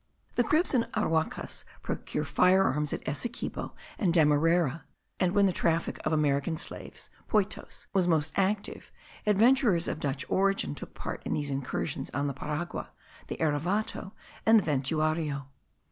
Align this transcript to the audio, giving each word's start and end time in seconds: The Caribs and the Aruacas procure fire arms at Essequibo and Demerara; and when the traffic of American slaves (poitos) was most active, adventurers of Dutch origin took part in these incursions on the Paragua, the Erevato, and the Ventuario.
The 0.33 0.43
Caribs 0.43 0.73
and 0.73 0.85
the 0.85 0.99
Aruacas 0.99 1.63
procure 1.83 2.23
fire 2.25 2.63
arms 2.63 2.91
at 2.91 3.07
Essequibo 3.07 3.75
and 3.99 4.11
Demerara; 4.11 4.83
and 5.19 5.33
when 5.35 5.45
the 5.45 5.53
traffic 5.53 5.99
of 6.03 6.11
American 6.11 6.57
slaves 6.57 7.11
(poitos) 7.29 7.85
was 7.93 8.07
most 8.07 8.31
active, 8.35 8.91
adventurers 9.27 9.87
of 9.87 9.99
Dutch 9.99 10.25
origin 10.27 10.73
took 10.73 10.95
part 10.95 11.21
in 11.23 11.33
these 11.33 11.51
incursions 11.51 12.09
on 12.15 12.25
the 12.25 12.33
Paragua, 12.33 12.87
the 13.27 13.37
Erevato, 13.39 14.13
and 14.43 14.59
the 14.59 14.63
Ventuario. 14.71 15.45